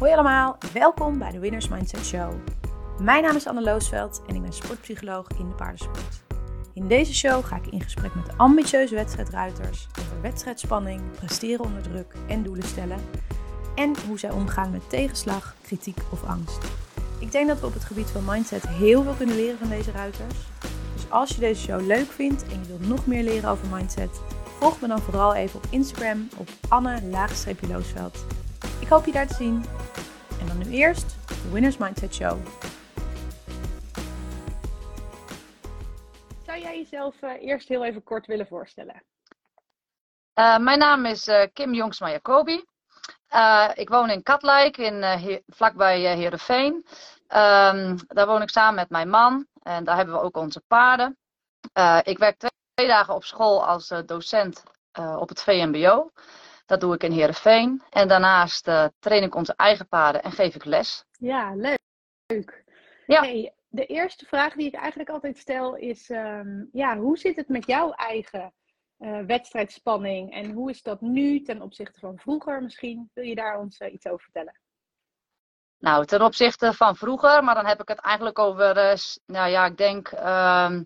[0.00, 2.32] Hoi allemaal, welkom bij de Winners Mindset Show.
[3.00, 6.22] Mijn naam is Anne Loosveld en ik ben sportpsycholoog in de paardensport.
[6.74, 12.14] In deze show ga ik in gesprek met ambitieuze wedstrijdruiters over wedstrijdspanning, presteren onder druk
[12.28, 12.98] en doelen stellen.
[13.74, 16.58] En hoe zij omgaan met tegenslag, kritiek of angst.
[17.18, 19.90] Ik denk dat we op het gebied van mindset heel veel kunnen leren van deze
[19.90, 20.36] ruiters.
[20.94, 24.20] Dus als je deze show leuk vindt en je wilt nog meer leren over mindset,
[24.58, 28.24] volg me dan vooral even op Instagram op Anne-Loosveld.
[28.80, 29.64] Ik hoop je daar te zien.
[30.40, 32.38] En dan nu eerst de Winners Mindset Show.
[36.46, 39.02] Zou jij jezelf uh, eerst heel even kort willen voorstellen?
[40.34, 42.64] Uh, mijn naam is uh, Kim Jongsma Jacobi.
[43.74, 46.72] ik woon in Katlijk, in, he vlakbij Heerenveen.
[47.28, 51.18] Um, daar woon ik samen met mijn man en daar hebben we ook onze paarden.
[52.02, 56.10] ik werk twee dagen op school als docent op het VMBO.
[56.66, 57.82] Dat doe ik in Heerenveen.
[57.90, 61.04] En daarnaast uh, train ik onze eigen paarden en geef ik les.
[61.10, 62.64] Ja, leuk.
[63.06, 63.20] Ja.
[63.20, 67.48] Hey, de eerste vraag die ik eigenlijk altijd stel is: um, ja, hoe zit het
[67.48, 68.52] met jouw eigen
[68.98, 70.32] uh, wedstrijdspanning?
[70.32, 73.10] En hoe is dat nu ten opzichte van vroeger misschien?
[73.14, 74.60] Wil je daar ons uh, iets over vertellen?
[75.78, 78.74] Nou, ten opzichte van vroeger, maar dan heb ik het eigenlijk over,
[79.26, 80.82] nou ja, ik denk ehm,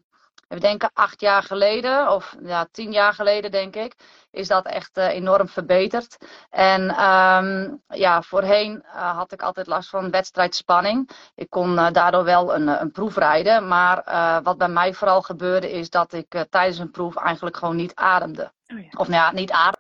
[0.51, 3.95] we denken acht jaar geleden, of ja, tien jaar geleden denk ik,
[4.31, 6.17] is dat echt uh, enorm verbeterd.
[6.51, 11.11] En um, ja, voorheen uh, had ik altijd last van wedstrijdspanning.
[11.35, 14.03] Ik kon uh, daardoor wel een, een proef rijden, maar
[14.43, 18.53] wat bij mij vooral gebeurde is dat ik tijdens een proef eigenlijk gewoon niet ademde.
[18.73, 18.89] Oh ja.
[18.97, 19.80] Of nou ja, niet ademde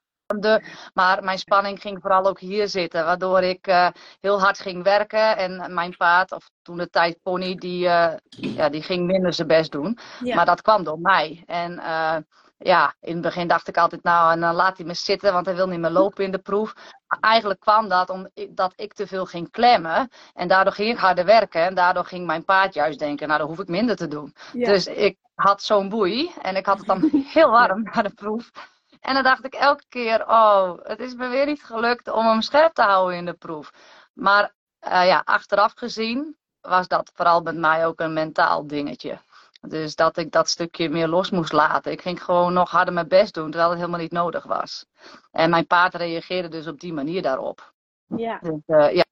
[0.95, 3.05] maar mijn spanning ging vooral ook hier zitten.
[3.05, 3.89] Waardoor ik uh,
[4.21, 5.37] heel hard ging werken.
[5.37, 9.49] En mijn paard, of toen de tijd pony, die, uh, ja, die ging minder zijn
[9.49, 9.99] best doen.
[10.25, 10.35] Ja.
[10.35, 11.43] Maar dat kwam door mij.
[11.47, 12.17] En uh,
[12.63, 15.47] ja, in het begin dacht ik altijd, nou, en dan laat hij me zitten, want
[15.47, 16.75] hij wil niet meer lopen in de proef.
[17.21, 20.11] Eigenlijk kwam dat omdat ik te veel ging klemmen.
[20.35, 21.65] En daardoor ging ik harder werken.
[21.65, 24.35] En daardoor ging mijn paard juist denken, nou, dan hoef ik minder te doen.
[24.53, 24.67] Ja.
[24.67, 26.33] Dus ik had zo'n boei.
[26.43, 28.51] En ik had het dan heel warm na de proef.
[29.01, 32.41] En dan dacht ik elke keer, oh, het is me weer niet gelukt om hem
[32.41, 33.73] scherp te houden in de proef.
[34.13, 39.21] Maar uh, ja, achteraf gezien was dat vooral met mij ook een mentaal dingetje.
[39.61, 41.93] Dus dat ik dat stukje meer los moest laten.
[41.93, 44.87] Ik ging gewoon nog harder mijn best doen, terwijl het helemaal niet nodig was.
[45.31, 47.73] En mijn paard reageerde dus op die manier daarop.
[48.07, 48.39] Ja.
[48.39, 49.05] Dus uh, ja,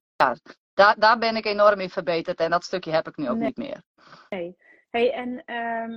[0.75, 3.47] daar, daar ben ik enorm in verbeterd en dat stukje heb ik nu ook nee.
[3.47, 3.82] niet meer.
[4.28, 4.56] Nee.
[4.91, 5.43] Hey, en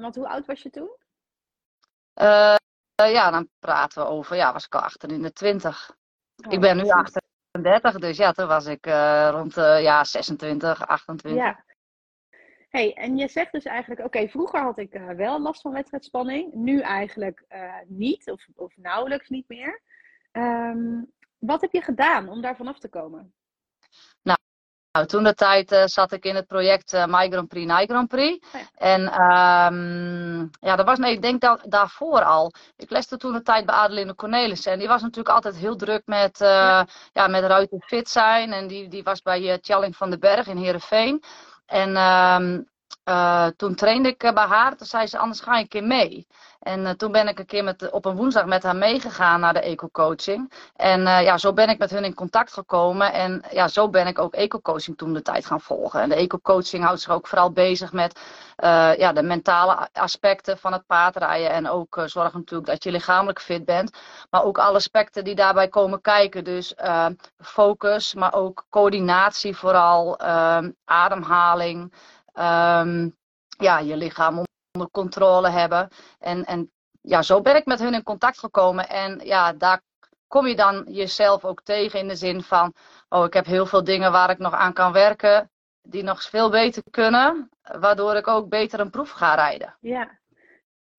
[0.01, 0.89] want hoe oud was je toen?
[2.15, 2.55] Uh,
[3.09, 5.97] ja, dan praten we over, ja, was ik al achter in de 20.
[6.45, 10.87] Oh, ik ben nu 38, dus ja, toen was ik uh, rond uh, ja, 26,
[10.87, 11.41] 28.
[11.41, 11.63] Ja.
[12.69, 16.53] Hey, en je zegt dus eigenlijk, oké, okay, vroeger had ik wel last van wedstrijdspanning,
[16.53, 17.45] nu eigenlijk
[17.87, 19.81] niet, of, of nauwelijks niet meer.
[20.31, 23.33] Um, wat heb je gedaan om daar vanaf te komen?
[24.91, 28.07] Nou, toen de tijd uh, zat ik in het project uh, My Grand Prix, Grand
[28.07, 28.47] Prix.
[28.51, 28.59] Ja.
[28.75, 32.53] En um, ja, dat was, nee, ik denk dat daarvoor al.
[32.77, 34.71] Ik leste toen de tijd bij Adeline Cornelissen.
[34.71, 36.87] En die was natuurlijk altijd heel druk met, uh, ja.
[37.13, 37.27] ja.
[37.27, 38.53] met ruiten fit zijn.
[38.53, 41.23] En die, die was bij Tjalling van den Berg in Heerenveen.
[41.65, 42.69] En um,
[43.05, 44.75] uh, toen trainde ik bij haar.
[44.75, 46.27] Toen zei ze, anders ga ik een keer mee.
[46.59, 49.53] En uh, toen ben ik een keer met, op een woensdag met haar meegegaan naar
[49.53, 50.51] de eco-coaching.
[50.75, 53.13] En ja, zo ben ik met hun in contact gekomen.
[53.13, 56.01] En ja, zo ben ik ook eco-coaching toen de tijd gaan volgen.
[56.01, 58.19] En de eco-coaching houdt zich ook vooral bezig met
[58.97, 61.49] ja, de mentale aspecten van het paardrijden.
[61.49, 63.97] En ook zorgen natuurlijk dat je lichamelijk fit bent.
[64.29, 66.43] Maar ook alle aspecten die daarbij komen kijken.
[66.43, 66.73] Dus
[67.37, 70.19] focus, maar ook coördinatie vooral.
[70.85, 71.93] ademhaling.
[72.41, 73.15] Um,
[73.57, 75.89] ja, je lichaam onder controle hebben.
[76.19, 76.71] En, en
[77.01, 78.89] ja, zo ben ik met hun in contact gekomen.
[78.89, 79.81] En ja, daar
[80.27, 82.73] kom je dan jezelf ook tegen in de zin van,
[83.09, 85.49] oh, ik heb heel veel dingen waar ik nog aan kan werken,
[85.81, 89.77] die nog veel beter kunnen, waardoor ik ook beter een proef ga rijden.
[89.79, 90.19] Ja.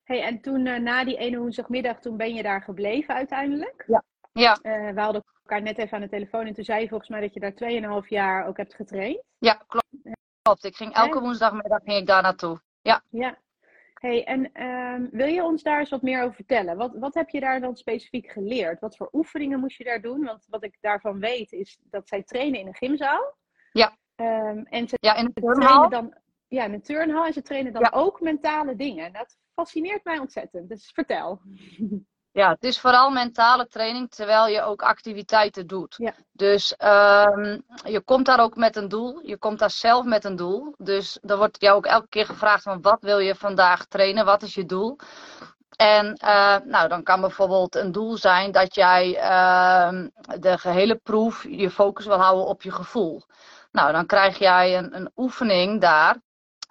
[0.02, 3.84] Hey, en toen uh, na die ene woensdagmiddag, toen ben je daar gebleven uiteindelijk?
[3.86, 4.02] Ja.
[4.32, 4.58] ja.
[4.62, 7.20] Uh, we hadden elkaar net even aan de telefoon en toen zei je volgens mij
[7.20, 9.22] dat je daar 2,5 jaar ook hebt getraind.
[9.38, 9.81] Ja, klopt.
[10.42, 10.64] Klopt.
[10.64, 12.60] Ik ging elke woensdagmiddag ging ik daar naartoe.
[12.82, 13.02] Ja.
[13.10, 13.38] Ja,
[14.02, 16.76] Hey, en um, wil je ons daar eens wat meer over vertellen?
[16.76, 18.80] Wat, wat heb je daar dan specifiek geleerd?
[18.80, 20.24] Wat voor oefeningen moest je daar doen?
[20.24, 23.36] Want wat ik daarvan weet is dat zij trainen in een gymzaal.
[23.72, 23.96] Ja.
[24.16, 25.88] Um, en ze ja, in de turnhal.
[25.88, 26.14] Dan,
[26.48, 27.26] ja, in een turnhal.
[27.26, 27.90] En ze trainen dan ja.
[27.94, 29.12] ook mentale dingen.
[29.12, 30.68] Dat fascineert mij ontzettend.
[30.68, 31.40] Dus vertel.
[32.32, 35.94] Ja, het is vooral mentale training terwijl je ook activiteiten doet.
[35.98, 36.14] Ja.
[36.32, 39.20] Dus um, je komt daar ook met een doel.
[39.22, 40.74] Je komt daar zelf met een doel.
[40.78, 44.24] Dus dan wordt jou ook elke keer gevraagd van wat wil je vandaag trainen?
[44.24, 44.98] Wat is je doel?
[45.76, 50.06] En uh, nou, dan kan bijvoorbeeld een doel zijn dat jij uh,
[50.40, 53.22] de gehele proef je focus wil houden op je gevoel.
[53.72, 56.16] Nou, dan krijg jij een, een oefening daar.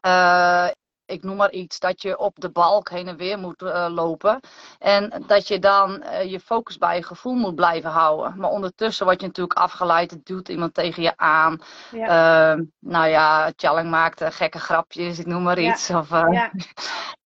[0.06, 0.68] Uh,
[1.12, 4.40] ik noem maar iets, dat je op de balk heen en weer moet uh, lopen.
[4.80, 8.34] En dat je dan uh, je focus bij je gevoel moet blijven houden.
[8.38, 11.62] Maar ondertussen word je natuurlijk afgeleid, het duwt iemand tegen je aan.
[11.92, 12.56] Ja.
[12.56, 15.88] Uh, nou ja, Challing maakt gekke grapjes, ik noem maar iets.
[15.88, 16.00] Ja.
[16.00, 16.10] Of,
[16.40, 16.52] ja.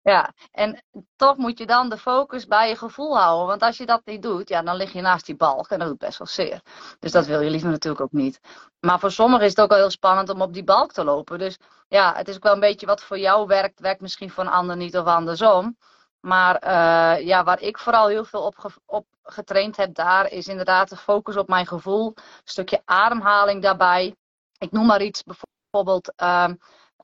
[0.02, 0.84] Ja, en
[1.16, 3.46] toch moet je dan de focus bij je gevoel houden.
[3.46, 5.88] Want als je dat niet doet, ja, dan lig je naast die balk en dat
[5.88, 6.62] doet best wel zeer.
[6.98, 8.40] Dus dat wil je liever natuurlijk ook niet.
[8.80, 11.38] Maar voor sommigen is het ook wel heel spannend om op die balk te lopen.
[11.38, 11.58] Dus
[11.88, 14.50] ja, het is ook wel een beetje wat voor jou werkt, werkt misschien voor een
[14.50, 15.76] ander niet of andersom.
[16.20, 20.88] Maar uh, ja, waar ik vooral heel veel op, op getraind heb daar, is inderdaad
[20.88, 22.06] de focus op mijn gevoel.
[22.16, 24.16] Een stukje ademhaling daarbij.
[24.58, 26.12] Ik noem maar iets, bijvoorbeeld.
[26.22, 26.48] Uh,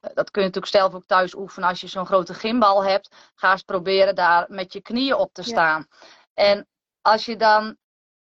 [0.01, 3.17] dat kun je natuurlijk zelf ook thuis oefenen als je zo'n grote gimbal hebt.
[3.35, 5.87] Ga eens proberen daar met je knieën op te staan.
[5.89, 6.45] Ja.
[6.45, 6.67] En
[7.03, 7.77] als je dan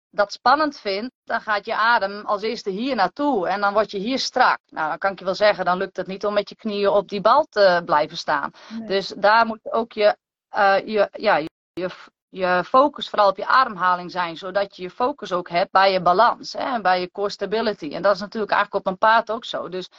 [0.09, 3.47] dat spannend vindt, dan gaat je adem als eerste hier naartoe.
[3.47, 4.59] En dan word je hier strak.
[4.65, 6.89] Nou, dan kan ik je wel zeggen, dan lukt het niet om met je knieën
[6.89, 8.51] op die bal te blijven staan.
[8.69, 8.87] Nee.
[8.87, 10.17] Dus daar moet ook je,
[10.55, 11.35] uh, je, ja,
[11.73, 11.89] je,
[12.29, 14.37] je focus vooral op je ademhaling zijn.
[14.37, 16.53] Zodat je je focus ook hebt bij je balans.
[16.53, 17.89] Hè, bij je core stability.
[17.93, 19.69] En dat is natuurlijk eigenlijk op een paard ook zo.
[19.69, 19.89] Dus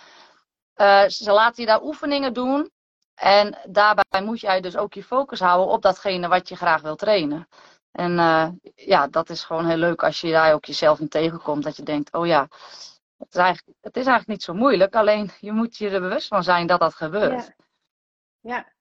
[0.77, 2.71] uh, ze laten je daar oefeningen doen.
[3.15, 6.97] En daarbij moet jij dus ook je focus houden op datgene wat je graag wil
[6.97, 7.49] trainen.
[7.93, 11.65] En uh, ja, dat is gewoon heel leuk als je daar ook jezelf in tegenkomt.
[11.65, 12.49] Dat je denkt, oh ja,
[13.19, 14.95] het is eigenlijk, het is eigenlijk niet zo moeilijk.
[14.95, 17.55] Alleen je moet je er bewust van zijn dat dat gebeurt.
[18.41, 18.73] Ja, ja.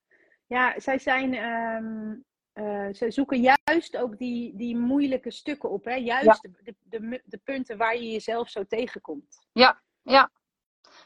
[0.46, 1.34] ja zij zijn...
[1.34, 2.24] Um...
[2.54, 5.84] Uh, ze zoeken juist ook die, die moeilijke stukken op.
[5.84, 5.94] Hè?
[5.94, 6.38] Juist ja.
[6.62, 9.46] de, de, de, punten waar je jezelf zo tegenkomt.
[9.52, 10.30] Ja, ja,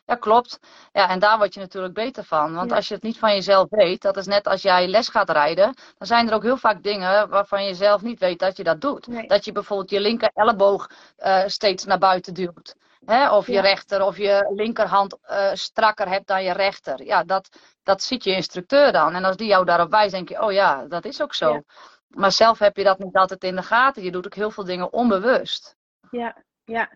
[0.09, 0.61] ja, klopt.
[0.93, 2.55] Ja, en daar word je natuurlijk beter van.
[2.55, 2.77] Want ja.
[2.77, 5.75] als je het niet van jezelf weet, dat is net als jij les gaat rijden,
[5.99, 8.81] dan zijn er ook heel vaak dingen waarvan je zelf niet weet dat je dat
[8.81, 9.07] doet.
[9.07, 9.27] Nee.
[9.27, 12.77] Dat je bijvoorbeeld je linker elleboog uh, steeds naar buiten duwt.
[13.05, 13.31] Hè?
[13.31, 13.61] Of je ja.
[13.61, 17.05] rechter of je linkerhand uh, strakker hebt dan je rechter.
[17.05, 17.49] Ja, dat,
[17.83, 19.15] dat ziet je instructeur dan.
[19.15, 21.53] En als die jou daarop wijst, denk je, oh ja, dat is ook zo.
[21.53, 21.63] Ja.
[22.09, 24.03] Maar zelf heb je dat niet altijd in de gaten.
[24.03, 25.77] Je doet ook heel veel dingen onbewust.
[26.11, 26.91] Ja, ja.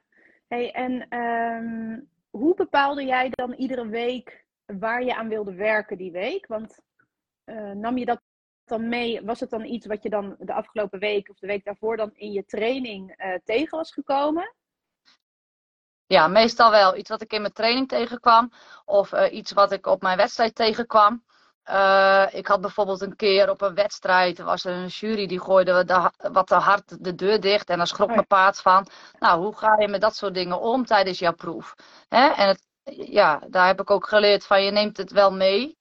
[0.49, 2.21] Hey, en um, hoe
[2.72, 6.46] bepaalde jij dan iedere week waar je aan wilde werken die week?
[6.46, 6.78] Want
[7.44, 8.20] uh, nam je dat
[8.64, 9.24] dan mee?
[9.24, 12.10] Was het dan iets wat je dan de afgelopen week of de week daarvoor dan
[12.14, 14.54] in je training uh, tegen was gekomen?
[16.06, 16.96] Ja, meestal wel.
[16.96, 18.50] Iets wat ik in mijn training tegenkwam.
[18.84, 21.25] Of uh, iets wat ik op mijn wedstrijd tegenkwam.
[21.70, 25.85] Uh, ik had bijvoorbeeld een keer op een wedstrijd, er was een jury die gooide
[25.85, 28.87] de, wat te hard de deur dicht en daar schrok mijn paard van.
[29.19, 31.75] Nou, hoe ga je met dat soort dingen om tijdens jouw proef?
[32.09, 32.26] Hè?
[32.29, 32.67] En het,
[33.11, 35.79] ja, daar heb ik ook geleerd van je neemt het wel mee.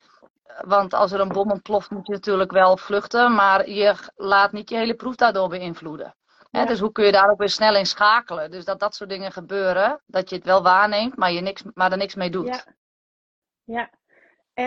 [0.61, 4.69] Want als er een bom ontploft moet je natuurlijk wel vluchten, maar je laat niet
[4.69, 6.15] je hele proef daardoor beïnvloeden.
[6.51, 6.65] Ja.
[6.65, 8.51] Dus hoe kun je daar ook weer snel in schakelen?
[8.51, 11.91] Dus dat dat soort dingen gebeuren, dat je het wel waarneemt, maar, je niks, maar
[11.91, 12.47] er niks mee doet.
[12.47, 12.63] Ja.
[13.63, 13.89] ja.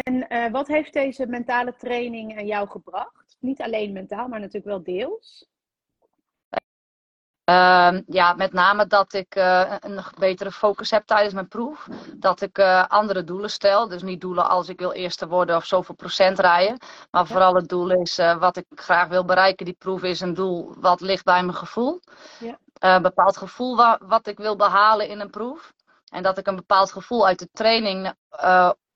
[0.02, 3.36] En uh, wat heeft deze mentale training aan jou gebracht?
[3.38, 5.48] Niet alleen mentaal, maar natuurlijk wel deels.
[7.50, 11.88] Uh, ja, met name dat ik uh, een betere focus heb tijdens mijn proef.
[12.16, 13.88] Dat ik uh, andere doelen stel.
[13.88, 16.78] Dus niet doelen als ik wil eerste worden of zoveel procent rijden.
[17.10, 19.64] Maar vooral het doel is wat ik graag wil bereiken.
[19.64, 22.00] Die proef is een doel wat ligt bij mijn gevoel.
[22.38, 22.58] Ja.
[22.78, 25.72] Een bepaald gevoel wa wat ik wil behalen in een proef.
[26.12, 28.12] En dat ik een bepaald gevoel uit de training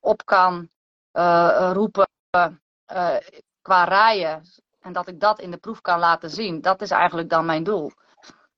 [0.01, 0.69] op kan
[1.19, 3.17] uh, roepen uh,
[3.63, 4.43] qua rijden.
[4.81, 6.61] En dat ik dat in de proef kan laten zien.
[6.61, 7.91] Dat is eigenlijk dan mijn doel.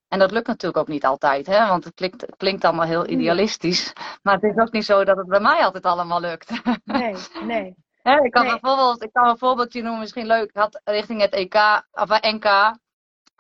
[0.09, 1.67] En dat lukt natuurlijk ook niet altijd, hè?
[1.67, 3.93] want het klinkt, het klinkt allemaal heel idealistisch.
[4.23, 6.51] Maar het is ook niet zo dat het bij mij altijd allemaal lukt.
[6.85, 7.77] Nee, nee.
[8.03, 8.59] ik, kan nee.
[8.61, 10.49] bijvoorbeeld, ik kan een voorbeeldje noemen, misschien leuk.
[10.49, 11.55] Ik had richting het EK,
[11.91, 12.75] of NK,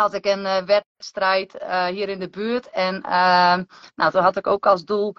[0.01, 2.71] had ik een uh, wedstrijd uh, hier in de buurt.
[2.71, 3.59] En uh,
[3.95, 5.15] nou, toen had ik ook als doel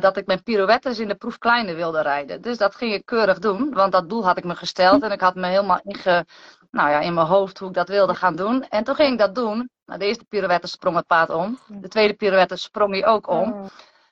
[0.00, 2.40] dat ik mijn pirouettes in de proef kleiner wilde rijden.
[2.40, 5.02] Dus dat ging ik keurig doen, want dat doel had ik me gesteld.
[5.02, 6.26] En ik had me helemaal inge,
[6.70, 8.68] nou ja, in mijn hoofd hoe ik dat wilde gaan doen.
[8.68, 9.70] En toen ging ik dat doen.
[9.86, 11.58] Nou, de eerste pirouette sprong het paard om.
[11.66, 13.52] De tweede pirouette sprong hij ook om.
[13.52, 13.66] Oh.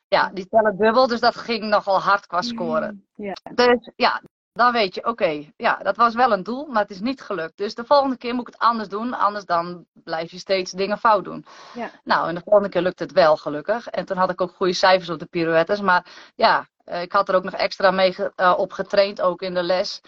[0.08, 3.06] Ja, die tellen dubbel, dus dat ging nogal hard qua scoren.
[3.14, 3.36] Yeah.
[3.54, 4.22] Dus ja,
[4.56, 7.20] dan weet je, oké, okay, ja, dat was wel een doel, maar het is niet
[7.20, 7.56] gelukt.
[7.56, 10.98] Dus de volgende keer moet ik het anders doen, anders dan blijf je steeds dingen
[10.98, 11.46] fout doen.
[11.74, 11.90] Ja.
[12.04, 13.88] Nou, en de volgende keer lukt het wel, gelukkig.
[13.88, 17.28] En toen had ik ook goede cijfers op de pirouettes, maar ja, eh, ik had
[17.28, 20.00] er ook nog extra mee uh, op getraind, ook in de les.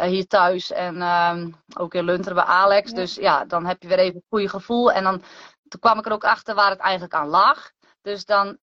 [0.00, 1.44] Uh, hier thuis en uh,
[1.76, 2.90] ook in Lunteren bij Alex.
[2.90, 2.96] Ja.
[2.96, 4.92] Dus ja, dan heb je weer even het goede gevoel.
[4.92, 5.22] En dan
[5.68, 7.70] toen kwam ik er ook achter waar het eigenlijk aan lag.
[8.02, 8.58] Dus dan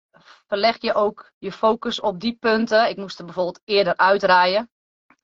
[0.47, 2.89] verleg je ook je focus op die punten.
[2.89, 4.71] Ik moest er bijvoorbeeld eerder uitrijden.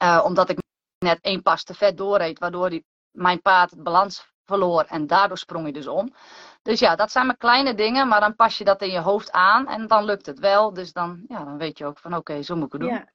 [0.02, 0.58] Uh, omdat ik
[0.98, 5.62] net één pas te vet doorreed, waardoor die mijn paard balans verloor en daardoor sprong
[5.62, 6.14] hij dus om.
[6.62, 9.32] Dus ja, dat zijn maar kleine dingen, maar dan pas je dat in je hoofd
[9.32, 10.72] aan en dan lukt het wel.
[10.72, 12.90] Dus dan, ja, dan weet je ook van oké, zo moet ik het doen.
[12.90, 13.08] Ja.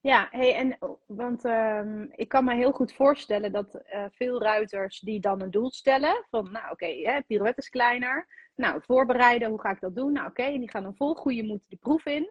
[0.00, 5.00] Ja, hey, en, want ehm, ik kan me heel goed voorstellen dat uh, veel ruiters
[5.00, 8.26] die dan een doel stellen van, nou oké, pirouette is kleiner.
[8.54, 10.12] Nou, voorbereiden, hoe ga ik dat doen?
[10.12, 12.30] Nou oké, en die gaan dan vol goede moed de proef in.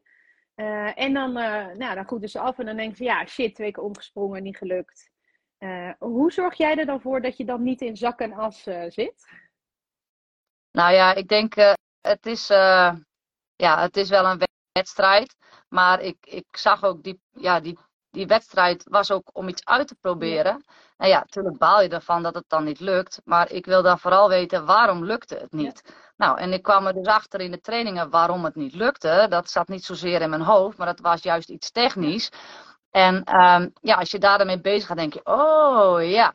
[0.56, 3.56] Uh, en dan, uh, nou, dan goed ze af en dan denken ze, ja shit,
[3.56, 5.12] twee keer omgesprongen, niet gelukt.
[6.00, 9.28] hoe zorg jij er dan voor dat je dan niet in zak en as zit?
[10.72, 11.56] Nou ja, ik denk,
[12.02, 14.42] het, is, ja, het is wel een
[14.72, 15.36] wedstrijd.
[15.74, 17.78] Maar ik, ik zag ook die, ja, die,
[18.10, 20.64] die wedstrijd was ook om iets uit te proberen.
[20.98, 23.22] En ja, natuurlijk baal je ervan dat het dan niet lukt.
[23.24, 25.82] Maar ik wil dan vooral weten waarom lukte het niet.
[26.16, 29.26] Nou, en ik kwam er dus achter in de trainingen waarom het niet lukte.
[29.30, 32.32] Dat zat niet zozeer in mijn hoofd, maar dat was juist iets technisch.
[32.92, 36.34] En um, ja, als je daarmee bezig gaat, denk je, oh ja.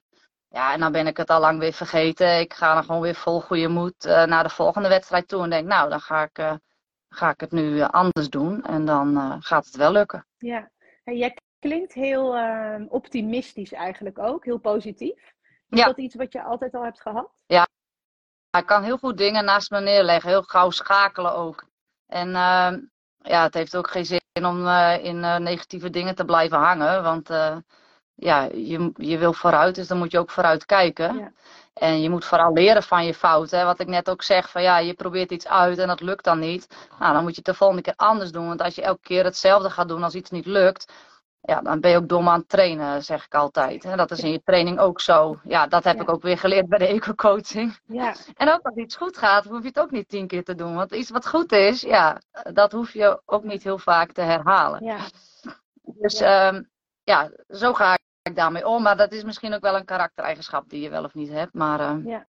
[0.50, 2.40] Ja, en dan ben ik het al lang weer vergeten.
[2.40, 5.42] Ik ga dan gewoon weer vol goede moed uh, naar de volgende wedstrijd toe.
[5.42, 6.54] En denk, nou, dan ga ik uh,
[7.08, 10.26] ga ik het nu eh, anders doen en dan gaat het wel lukken.
[10.38, 10.70] Ja,
[11.04, 15.34] en jij klinkt heel uh, optimistisch eigenlijk ook, heel positief.
[15.68, 15.84] Is ja.
[15.84, 17.30] dat iets wat je altijd al hebt gehad?
[17.46, 17.68] Ja,
[18.50, 21.64] ik kan heel goed dingen naast me neerleggen, heel gauw schakelen ook.
[22.06, 22.80] En ehm,
[23.18, 27.28] ja, het heeft ook geen zin om uh, in negatieve dingen te blijven hangen, want
[28.20, 31.16] ja, je, je wil vooruit, dus dan moet je ook vooruit kijken.
[31.16, 31.32] Ja.
[31.78, 33.64] En je moet vooral leren van je fouten.
[33.64, 36.38] Wat ik net ook zeg, van ja, je probeert iets uit en dat lukt dan
[36.38, 36.68] niet.
[36.98, 38.46] Nou, dan moet je het de volgende keer anders doen.
[38.46, 40.92] Want als je elke keer hetzelfde gaat doen als iets niet lukt,
[41.48, 43.84] ja, dan ben je ook dom aan het trainen, zeg ik altijd.
[43.84, 45.40] En dat is in je training ook zo.
[45.44, 46.02] Ja, dat heb ja.
[46.02, 47.78] ik ook weer geleerd bij de eco-coaching.
[47.86, 48.14] Ja.
[48.36, 50.74] En ook als iets goed gaat, hoef je het ook niet tien keer te doen.
[50.74, 52.20] Want iets wat goed is, ja,
[52.52, 54.84] dat hoef je ook niet heel vaak te herhalen.
[54.84, 54.98] Ja.
[55.82, 56.70] Dus ja, um,
[57.02, 58.82] ja zo ga ik daarmee om.
[58.82, 61.54] Maar dat is misschien ook wel een karaktereigenschap die je wel of niet hebt.
[61.54, 62.26] Maar uh, ja.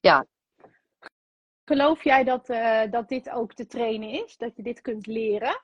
[0.00, 0.26] ja.
[1.64, 4.36] Geloof jij dat, uh, dat dit ook te trainen is?
[4.36, 5.62] Dat je dit kunt leren?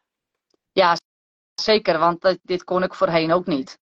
[0.73, 0.97] Ja,
[1.61, 1.99] zeker.
[1.99, 3.79] Want dit kon ik voorheen ook niet.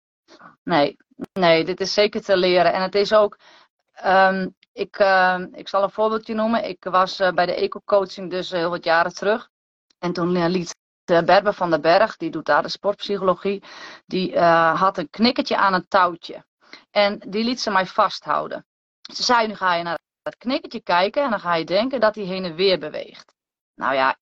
[0.62, 0.97] Nee,
[1.33, 2.73] nee, dit is zeker te leren.
[2.73, 3.38] En het is ook.
[4.04, 6.69] Um, ik, uh, ik zal een voorbeeldje noemen.
[6.69, 9.49] Ik was uh, bij de eco-coaching dus heel wat jaren terug.
[9.99, 13.62] En toen liet de Berber van den Berg, die doet daar de sportpsychologie,
[14.07, 16.45] die had een knikkertje aan een touwtje.
[16.90, 18.66] En die liet ze mij vasthouden.
[19.12, 22.14] Ze zei, nu ga je naar dat knikkertje kijken en dan ga je denken dat
[22.14, 23.35] hij heen en weer beweegt.
[23.75, 24.16] Nou ja,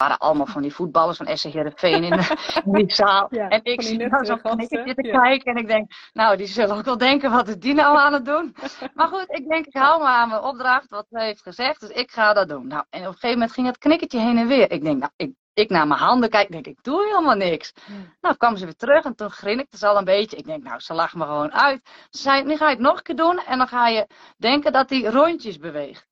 [0.00, 2.12] waren allemaal van die voetballers van SC Heerenveen in,
[2.64, 3.26] in die zaal.
[3.30, 5.20] Ja, en ik zie nou zo'n te ja.
[5.20, 8.12] kijken en ik denk, nou die zullen ook wel denken, wat is die nou aan
[8.12, 8.54] het doen?
[8.94, 11.90] maar goed, ik denk, ik hou me aan mijn opdracht, wat hij heeft gezegd, dus
[11.90, 12.66] ik ga dat doen.
[12.66, 14.70] Nou, en op een gegeven moment ging het knikkertje heen en weer.
[14.70, 17.72] Ik denk, nou, ik ik naar mijn handen kijk, denk ik, doe helemaal niks.
[18.20, 20.36] Nou, kwam ze weer terug en toen grinnikte ze al een beetje.
[20.36, 21.80] Ik denk, nou, ze lag me gewoon uit.
[22.10, 24.72] Ze zei, nu ga je het nog een keer doen en dan ga je denken
[24.72, 26.09] dat hij rondjes beweegt.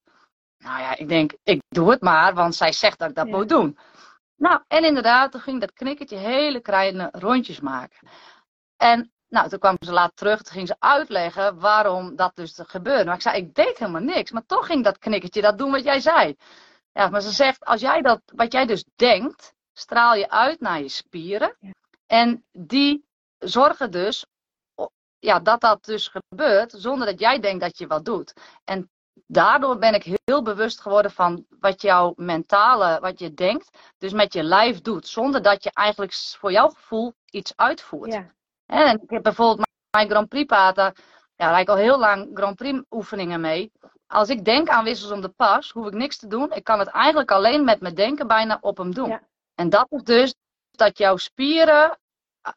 [0.58, 3.36] Nou ja, ik denk, ik doe het maar, want zij zegt dat ik dat ja.
[3.36, 3.78] moet doen.
[4.36, 8.08] Nou, en inderdaad, toen ging dat knikkertje hele kleine rondjes maken.
[8.76, 13.04] En nou, toen kwam ze laat terug, toen ging ze uitleggen waarom dat dus gebeurde.
[13.04, 14.30] Maar ik zei, ik deed helemaal niks.
[14.30, 16.36] Maar toch ging dat knikkertje dat doen wat jij zei.
[16.92, 20.80] Ja, maar ze zegt, als jij dat, wat jij dus denkt, straal je uit naar
[20.80, 21.56] je spieren.
[21.60, 21.70] Ja.
[22.06, 23.04] En die
[23.38, 24.26] zorgen dus
[25.18, 28.32] ja, dat dat dus gebeurt zonder dat jij denkt dat je wat doet.
[28.64, 28.90] En
[29.28, 34.32] daardoor ben ik heel bewust geworden van wat jouw mentale, wat je denkt, dus met
[34.32, 35.06] je lijf doet.
[35.06, 38.12] Zonder dat je eigenlijk voor jouw gevoel iets uitvoert.
[38.12, 38.26] Ja.
[38.66, 40.94] En ik heb bijvoorbeeld mijn Grand Prix paten,
[41.36, 43.72] ja, daar ik al heel lang Grand Prix oefeningen mee
[44.08, 46.52] als ik denk aan wissels om de pas, hoef ik niks te doen.
[46.52, 49.08] Ik kan het eigenlijk alleen met mijn denken bijna op hem doen.
[49.08, 49.22] Ja.
[49.54, 50.34] En dat is dus
[50.70, 51.98] dat jouw spieren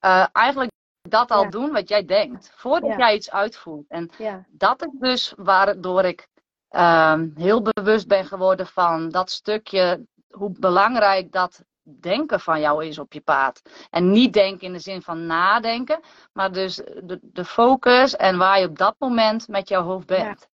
[0.01, 1.49] uh, eigenlijk dat al ja.
[1.49, 2.51] doen wat jij denkt.
[2.55, 2.97] Voordat ja.
[2.97, 3.85] jij iets uitvoert.
[3.87, 4.09] En
[4.47, 6.27] dat is dus waardoor ik
[6.71, 12.99] uh, heel bewust ben geworden van dat stukje, hoe belangrijk dat denken van jou is
[12.99, 13.87] op je paard.
[13.89, 15.99] En niet denken in de zin van nadenken,
[16.33, 20.49] maar dus de, de focus en waar je op dat moment met jouw hoofd bent.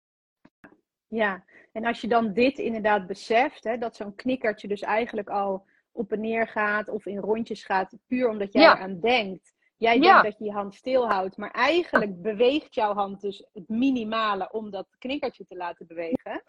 [1.08, 5.66] Ja, en als je dan dit inderdaad beseft, hè, dat zo'n knikkertje dus eigenlijk al
[5.92, 8.76] op en neer gaat of in rondjes gaat, puur omdat jij ja.
[8.76, 9.56] eraan denkt.
[9.78, 14.52] Jij denkt dat je je hand stilhoudt, maar eigenlijk beweegt jouw hand dus het minimale
[14.52, 16.44] om dat knikkertje te laten bewegen.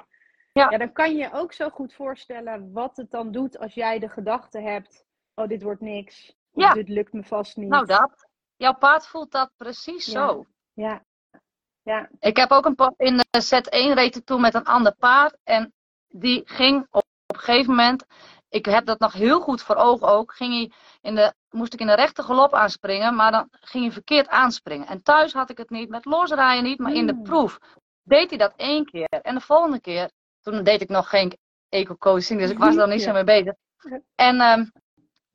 [0.52, 0.70] Ja.
[0.70, 4.08] ja, dan kan je ook zo goed voorstellen wat het dan doet als jij de
[4.08, 5.04] gedachte hebt:
[5.34, 6.36] oh, dit wordt niks.
[6.52, 6.72] Ja.
[6.72, 7.68] dit lukt me vast niet.
[7.68, 8.28] Nou, dat.
[8.56, 10.12] Jouw paard voelt dat precies ja.
[10.12, 10.46] zo.
[10.72, 11.04] Ja,
[11.82, 12.08] ja.
[12.18, 15.36] Ik heb ook een in de set 1 reed toen met een ander paard.
[15.44, 15.72] En
[16.08, 18.04] die ging op, op een gegeven moment.
[18.48, 20.34] ik heb dat nog heel goed voor ogen ook.
[20.34, 23.92] Ging hij in de, moest ik in de rechte galop aanspringen, maar dan ging hij
[23.92, 24.86] verkeerd aanspringen.
[24.86, 27.22] En thuis had ik het niet, met losrijden niet, maar in de Hmm.
[27.22, 27.58] proef
[28.02, 29.08] deed hij dat één keer.
[29.22, 31.36] En de volgende keer, toen deed ik nog geen
[31.68, 33.54] eco-coaching, dus ik was er niet zo mee bezig.
[34.14, 34.64] En ehm,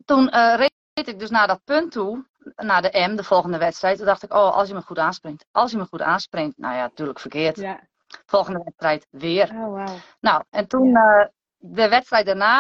[0.06, 3.98] toen eh, reed ik dus naar dat punt toe, naar de M, de volgende wedstrijd.
[3.98, 5.46] Toen dacht ik, oh, als hij me goed aanspringt.
[5.52, 7.58] Als hij me goed aanspringt, nou ja, natuurlijk verkeerd.
[7.58, 7.80] Ja.
[8.26, 9.50] Volgende wedstrijd weer.
[9.54, 9.98] Oh, wauw.
[10.20, 11.26] Nou, en toen eh,
[11.58, 12.60] de wedstrijd daarna,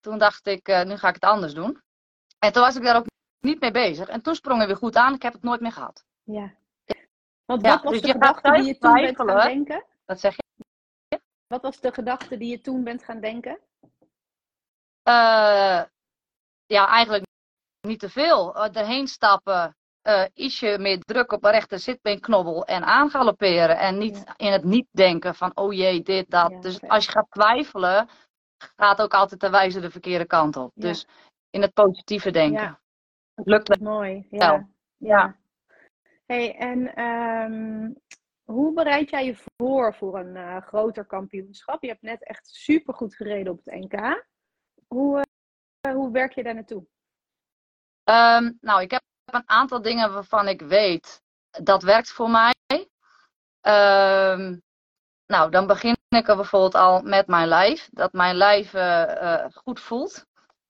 [0.00, 1.82] toen dacht ik, eh, nu ga ik het anders doen.
[2.46, 3.06] En toen was ik daar ook
[3.40, 4.08] niet mee bezig.
[4.08, 5.14] En toen sprong hij weer goed aan.
[5.14, 6.04] Ik heb het nooit meer gehad.
[6.22, 6.54] Ja.
[7.44, 9.84] Want Ja, wat was dus de gedachte die je toen bent gaan denken?
[10.04, 11.20] Wat zeg je?
[11.46, 13.58] Wat was de gedachte die je toen bent gaan denken?
[15.02, 15.82] Eh,
[16.66, 17.24] ja, eigenlijk
[17.80, 18.54] niet te veel.
[18.54, 23.78] Eh, erheen stappen, eh, ietsje meer druk op een rechter zitbeenknobbel en aangalopperen.
[23.78, 26.50] En niet in het niet denken van, oh jee, dit, dat.
[26.50, 28.08] Ja, dus als je gaat twijfelen,
[28.76, 30.70] gaat ook altijd de wijze de verkeerde kant op.
[30.74, 30.82] Ja.
[30.82, 31.06] Dus
[31.56, 32.62] in het positieve denken.
[32.62, 32.80] Ja.
[33.34, 33.92] Het lukt wel.
[33.92, 34.26] Mooi.
[34.30, 34.50] Ja.
[34.50, 34.68] Wel.
[34.96, 35.36] ja.
[36.26, 37.92] Hey, en ehm,
[38.44, 41.82] hoe bereid jij je voor voor een eh, groter kampioenschap?
[41.82, 44.26] Je hebt net echt super goed gereden op het NK.
[44.86, 45.22] Hoe,
[45.80, 46.86] eh, hoe werk je daar naartoe?
[48.04, 51.22] Ehm, nou, ik heb een aantal dingen waarvan ik weet
[51.62, 52.54] dat werkt voor mij.
[53.60, 54.56] Ehm,
[55.26, 57.88] nou, dan begin ik er bijvoorbeeld al met mijn lijf.
[57.92, 60.26] Dat mijn lijf eh, goed voelt.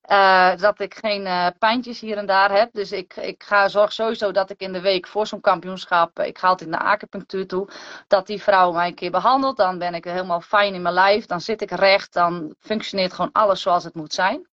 [0.06, 2.72] Eh, dat ik geen eh, pijntjes hier en daar heb.
[2.72, 6.18] Dus ik, ik ga zorg sowieso dat ik in de week voor zo'n kampioenschap.
[6.18, 7.68] eh, Ik ga altijd naar acupunctuur toe.
[8.06, 9.56] Dat die vrouw mij een keer behandelt.
[9.56, 11.26] Dan ben ik helemaal fijn in mijn lijf.
[11.26, 12.12] Dan zit ik recht.
[12.12, 14.48] Dan functioneert gewoon alles zoals het moet zijn.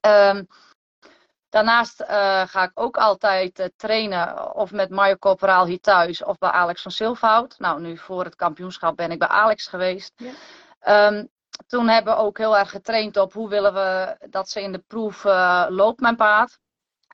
[0.00, 0.44] Ehm,
[1.48, 2.04] Daarnaast
[2.46, 6.90] ga ik ook altijd trainen of met Mario Corporaal hier thuis of bij Alex van
[6.90, 7.54] Silverhout.
[7.58, 10.12] Nou, nu voor het kampioenschap ben ik bij Alex geweest.
[10.16, 10.30] Ja.
[10.80, 11.24] Ehm,
[11.66, 14.78] toen hebben we ook heel erg getraind op hoe willen we dat ze in de
[14.86, 16.58] proef eh, loopt, mijn paard.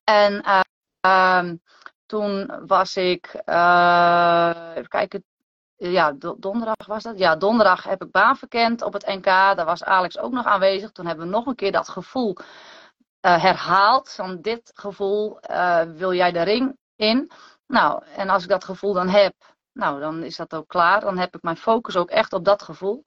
[0.04, 0.60] En eh,
[1.00, 1.56] ehm,
[2.06, 5.24] toen was ik, eh, even kijken,
[5.76, 7.18] ja, do- donderdag was dat?
[7.18, 9.24] Ja, donderdag heb ik baan verkend op het NK.
[9.24, 10.90] Daar was Alex ook nog aanwezig.
[10.90, 12.36] Toen hebben we nog een keer dat gevoel
[13.20, 14.10] eh, herhaald.
[14.12, 15.40] Van dit gevoel
[15.96, 17.30] wil jij de ring in.
[17.66, 19.34] Nou, en als ik dat gevoel dan heb,
[19.72, 21.00] nou, dan is dat ook klaar.
[21.00, 23.04] Dan heb ik mijn focus ook echt op dat gevoel.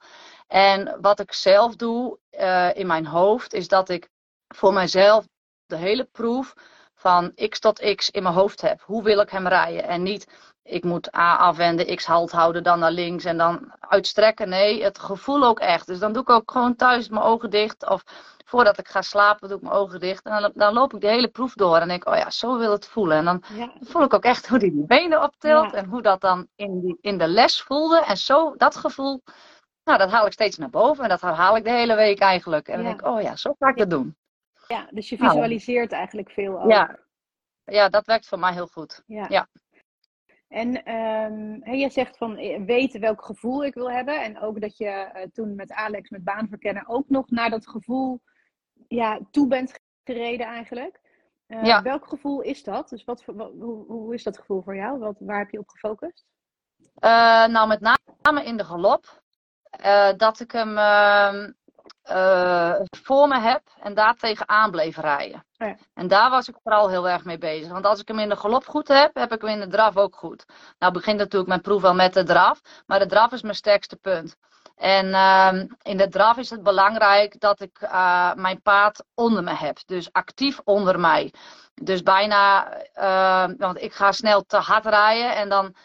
[0.51, 4.09] En wat ik zelf doe eh, in mijn hoofd, is dat ik
[4.47, 5.25] voor mijzelf
[5.65, 6.53] de hele proef
[6.95, 8.81] van x tot x in mijn hoofd heb.
[8.81, 9.83] Hoe wil ik hem rijden?
[9.83, 10.27] En niet,
[10.63, 14.49] ik moet A afwenden, x halt houden, dan naar links en dan uitstrekken.
[14.49, 15.87] Nee, het gevoel ook echt.
[15.87, 17.89] Dus dan doe ik ook gewoon thuis mijn ogen dicht.
[17.89, 18.03] Of
[18.45, 20.23] voordat ik ga slapen, doe ik mijn ogen dicht.
[20.25, 22.71] En dan, dan loop ik de hele proef door en denk, oh ja, zo wil
[22.71, 23.17] het voelen.
[23.17, 23.71] En dan Ja.
[23.79, 25.71] voel ik ook echt hoe die die benen optilt.
[25.71, 25.77] Ja.
[25.77, 28.03] En hoe dat dan in, die, in de les voelde.
[28.05, 29.21] En zo, dat gevoel,
[29.97, 31.03] nou, dat haal ik steeds naar boven.
[31.03, 32.67] En dat herhaal ik de hele week eigenlijk.
[32.67, 34.15] En dan denk ik, oh ja, zo ga ik dat doen.
[34.67, 35.29] ja, dus je Nou.
[35.29, 36.69] visualiseert eigenlijk veel ook.
[36.71, 36.99] Ja.
[37.63, 39.03] Ja, dat werkt voor mij heel goed.
[39.05, 39.25] Ja.
[39.29, 39.47] Ja.
[40.47, 40.81] En
[41.63, 44.21] hey, jij zegt van eh, weten welk gevoel ik wil hebben.
[44.23, 48.21] En ook dat je eh, toen met Alex, met baanverkennen, ook nog naar dat gevoel
[48.87, 50.99] ja, toe bent gereden eigenlijk.
[51.47, 51.81] Eh, Ja.
[51.81, 52.89] Welk gevoel is dat?
[52.89, 54.99] Dus wat, hoe, hoe is dat gevoel voor jou?
[54.99, 56.25] Wat, waar heb je op gefocust?
[56.99, 59.20] Nou, met name in de galop.
[59.71, 61.51] Eh, dat ik hem ehm,
[62.01, 65.45] eh, voor me heb en daar tegenaan bleef rijden.
[65.51, 65.77] Ja.
[65.93, 67.71] En daar was ik vooral heel erg mee bezig.
[67.71, 69.97] Want als ik hem in de galop goed heb, heb ik hem in de draf
[69.97, 70.45] ook goed.
[70.79, 72.61] Nou begint natuurlijk mijn proef wel met de draf.
[72.85, 74.35] Maar de draf is mijn sterkste punt.
[74.75, 79.53] En ehm, in de draf is het belangrijk dat ik eh, mijn paard onder me
[79.53, 79.77] heb.
[79.85, 81.33] Dus actief onder mij.
[81.73, 82.71] Dus bijna,
[83.57, 85.75] want ik ga snel te hard rijden en dan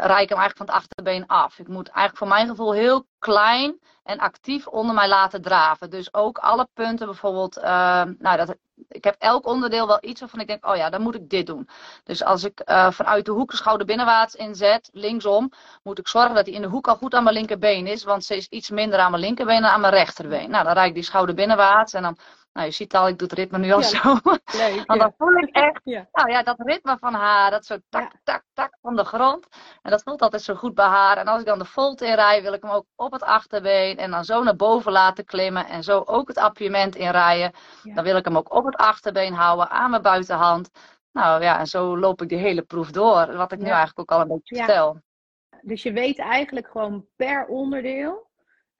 [0.00, 1.58] rijd ik hem eigenlijk van het achterbeen af.
[1.58, 5.90] Ik moet eigenlijk voor mijn gevoel heel klein en actief onder mij laten draven.
[5.90, 8.56] Dus ook alle punten bijvoorbeeld, ehm, nou dat,
[8.88, 11.46] ik heb elk onderdeel wel iets waarvan ik denk, oh ja, dan moet ik dit
[11.46, 11.68] doen.
[12.04, 15.52] Dus als ik eh, vanuit de hoek de schouder binnenwaarts inzet, linksom,
[15.82, 18.04] moet ik zorgen dat hij in de hoek al goed aan mijn linkerbeen is.
[18.04, 20.50] Want ze is iets minder aan mijn linkerbeen dan aan mijn rechterbeen.
[20.50, 22.18] Nou, dan rijd ik die schouder binnenwaarts en dan,
[22.54, 23.86] nou je ziet al, ik doe het ritme nu al Ja.
[23.86, 24.12] zo.
[24.22, 24.84] Leuk.
[24.86, 24.96] Want Ja.
[24.96, 26.08] dan voel ik echt, Ja.
[26.12, 29.46] nou ja, dat ritme van haar, dat soort tak, tak, tak van de grond.
[29.82, 31.16] En dat voelt altijd zo goed bij haar.
[31.16, 34.10] En als ik dan de volt inrij, wil ik hem ook op het achterbeen en
[34.10, 35.66] dan zo naar boven laten klimmen.
[35.66, 37.52] En zo ook het appiëment inrijden.
[37.82, 40.70] Dan wil ik hem ook op het achterbeen houden, aan mijn buitenhand.
[41.12, 43.36] Nou ja, en zo loop ik de hele proef door.
[43.36, 45.00] Wat ik nu eigenlijk ook al een beetje vertel.
[45.62, 48.23] Dus je weet eigenlijk gewoon per onderdeel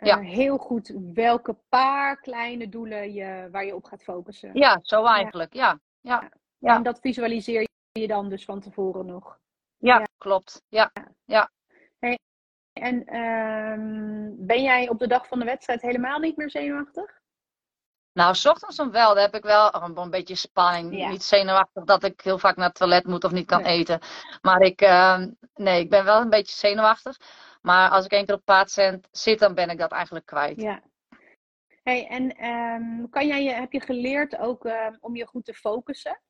[0.06, 0.18] Ja.
[0.18, 4.50] heel goed welke paar kleine doelen je, waar je op gaat focussen.
[4.54, 5.54] Ja, zo eigenlijk.
[5.54, 6.74] Ja, ja, ja.
[6.76, 9.38] En dat visualiseer je dan dus van tevoren nog.
[9.78, 10.06] ja, Ja.
[10.18, 10.62] klopt.
[10.68, 10.92] Ja.
[12.72, 17.20] En ehm, ben jij op de dag van de wedstrijd helemaal niet meer zenuwachtig?
[18.12, 19.14] Nou, s ochtends dan wel.
[19.14, 20.96] Daar heb ik wel een, een beetje spanning.
[20.96, 21.08] Ja.
[21.08, 23.78] Niet zenuwachtig dat ik heel vaak naar het toilet moet of niet kan Nee.
[23.78, 24.00] eten.
[24.42, 27.16] Maar ik, ehm, nee, ik ben wel een beetje zenuwachtig.
[27.64, 28.70] Maar als ik één keer op paard
[29.10, 30.60] zit- dan ben ik dat eigenlijk kwijt.
[30.60, 30.82] Ja.
[31.82, 35.54] Hey, en ehm, kan jij je, heb je geleerd ook ehm, om je goed te
[35.54, 36.20] focussen?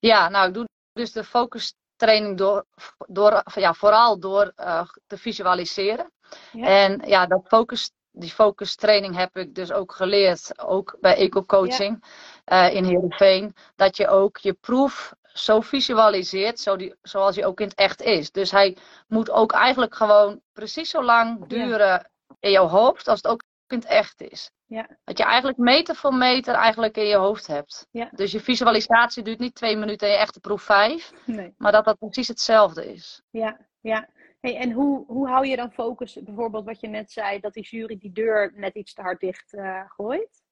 [0.00, 2.66] Ja, nou, ik doe dus de focustraining door,
[3.06, 6.12] door, ja, vooral door eh, te visualiseren.
[6.52, 6.66] Ja.
[6.66, 12.04] En ja, dat focus, die focustraining heb ik dus ook geleerd, ook bij eco-coaching
[12.44, 13.54] eh, in Heerenveen.
[13.76, 18.02] Dat je ook je proef zo visualiseert, zo die, zoals hij ook in het echt
[18.02, 18.30] is.
[18.30, 18.76] Dus hij
[19.08, 23.76] moet ook eigenlijk gewoon precies zo lang duren in jouw hoofd als het ook in
[23.76, 24.50] het echt is.
[24.66, 24.88] Ja.
[25.04, 27.86] Dat je eigenlijk meter voor meter eigenlijk in je hoofd hebt.
[27.90, 28.08] Ja.
[28.12, 31.12] Dus je visualisatie duurt niet twee minuten en je echte proef vijf.
[31.24, 31.54] Nee.
[31.58, 33.22] Maar dat dat precies hetzelfde is.
[33.30, 34.08] Ja, ja.
[34.40, 36.18] Hey, en hoe, hoe hou je dan focus?
[36.22, 39.52] Bijvoorbeeld wat je net zei, dat die jury die deur net iets te hard dicht
[39.52, 40.42] eh, gooit.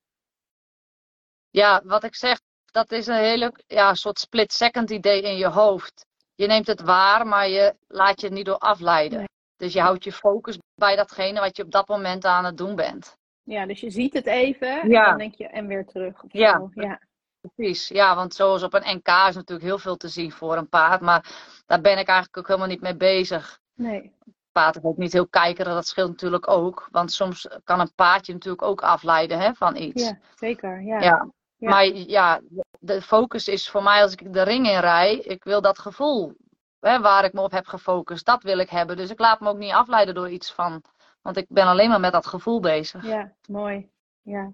[1.50, 6.06] Ja, wat ik zeg, dat is een hele ja, soort split-second idee in je hoofd.
[6.34, 9.18] Je neemt het waar, maar je laat je niet door afleiden.
[9.18, 9.28] Nee.
[9.56, 12.76] Dus je houdt je focus bij datgene wat je op dat moment aan het doen
[12.76, 13.16] bent.
[13.42, 16.24] Ja, dus je ziet het even en dan denk je, en weer terug.
[16.28, 16.68] Ja.
[16.74, 17.00] ja.
[17.40, 20.68] Precies, ja, want zoals op een NK is natuurlijk heel veel te zien voor een
[20.68, 21.00] paard.
[21.00, 21.26] Maar
[21.66, 23.60] daar ben ik eigenlijk ook helemaal niet mee bezig.
[23.78, 24.12] Nee.
[24.52, 26.88] Paard ook niet heel kijkerig, dat scheelt natuurlijk ook.
[26.90, 30.02] Want soms kan een paardje natuurlijk ook afleiden hè, van iets.
[30.02, 30.82] Ja, zeker.
[30.82, 31.00] Ja.
[31.00, 31.30] Ja.
[31.56, 31.70] Ja.
[31.70, 32.40] Maar ja,
[32.78, 36.36] de focus is voor mij als ik de ring in rij, ik wil dat gevoel
[36.80, 38.96] hè, waar ik me op heb gefocust, dat wil ik hebben.
[38.96, 40.82] Dus ik laat me ook niet afleiden door iets van,
[41.22, 43.06] want ik ben alleen maar met dat gevoel bezig.
[43.06, 43.90] Ja, mooi.
[44.22, 44.50] Ja.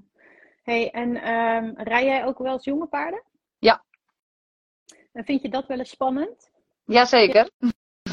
[0.62, 3.22] Hey, en ehm, rij jij ook wel eens jonge paarden?
[3.58, 3.84] Ja.
[5.12, 6.50] En vind je dat wel eens spannend?
[6.84, 7.50] Jazeker.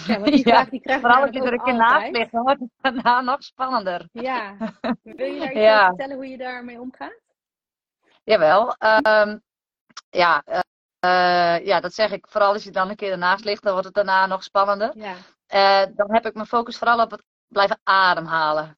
[0.08, 2.12] Ja, want die Ja, vraag die krijg je Vooral als je er een keer naast
[2.12, 2.70] ligt, dan wordt het
[3.04, 4.08] daarna nog spannender.
[4.12, 4.56] Ja.
[5.04, 5.88] Wil je daar iets Ja.
[5.88, 7.20] vertellen hoe je daarmee omgaat?
[8.24, 8.76] Jawel.
[8.78, 9.38] ehm,
[10.10, 10.44] ja,
[11.00, 12.28] eh, ja, dat zeg ik.
[12.30, 14.92] Vooral als je dan een keer ernaast ligt, dan wordt het daarna nog spannender.
[14.98, 15.14] Ja.
[15.48, 18.78] Eh, dan heb ik mijn focus vooral op het blijven ademhalen.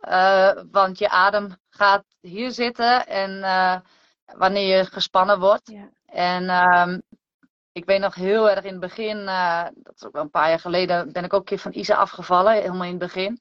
[0.00, 3.40] Eh, want je adem gaat hier zitten en
[4.36, 5.70] wanneer je gespannen wordt.
[5.70, 5.88] Ja.
[6.06, 6.98] En ehm,
[7.74, 10.48] ik weet nog heel erg in het begin, eh, dat is ook wel een paar
[10.48, 13.40] jaar geleden, ben ik ook een keer van Isa afgevallen, helemaal in het begin.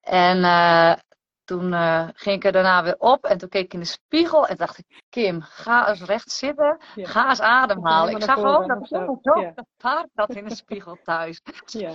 [0.00, 0.92] En eh,
[1.44, 4.46] toen eh, ging ik er daarna weer op en toen keek ik in de spiegel
[4.46, 7.06] en dacht ik, Kim, ga eens recht zitten, Ja.
[7.08, 8.14] ga eens ademhalen.
[8.16, 9.40] Ik zag ook dat ik zo.
[9.40, 9.52] Ja.
[9.54, 11.40] dat paard zat in de spiegel thuis.
[11.66, 11.92] Ja.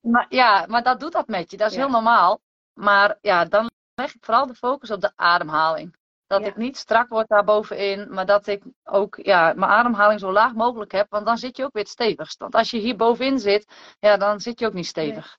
[0.00, 1.56] Maar, ja, maar dat doet dat met je.
[1.56, 1.80] Dat is Ja.
[1.82, 2.40] heel normaal.
[2.74, 5.96] Maar ja, dan leg ik vooral de focus op de ademhaling.
[6.28, 6.46] Dat Ja.
[6.46, 10.92] ik niet strak word daarbovenin, maar dat ik ook ja, mijn ademhaling zo laag mogelijk
[10.92, 11.10] heb.
[11.10, 12.38] Want dan zit je ook weer het stevigst.
[12.38, 15.38] Want als je hier bovenin zit, ja, dan zit je ook niet stevig.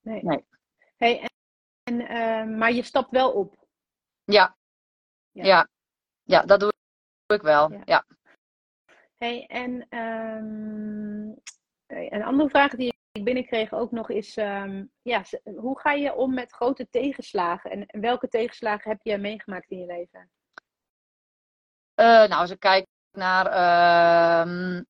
[0.00, 0.22] Nee.
[0.24, 0.44] Nee.
[0.96, 1.30] Hey, en,
[1.82, 3.54] en, ehm, maar je stapt wel op.
[4.24, 4.56] Ja.
[5.30, 5.44] Ja.
[5.44, 5.68] Ja.
[6.22, 6.42] ja.
[6.42, 6.72] dat doe
[7.26, 7.72] ik wel.
[7.72, 7.82] Ja.
[7.84, 8.04] Ja.
[9.18, 11.34] Hey, en ehm,
[11.86, 15.22] een andere vraag die ik binnenkreeg ook nog is: ehm, ja,
[15.56, 17.70] hoe ga je om met grote tegenslagen?
[17.70, 20.30] En welke tegenslagen heb je meegemaakt in je leven?
[21.94, 24.82] Eh, nou, als ik kijk naar ehm,